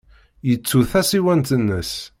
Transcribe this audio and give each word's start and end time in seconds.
Yettu 0.49 0.79
tasiwant-nnes. 0.91 1.93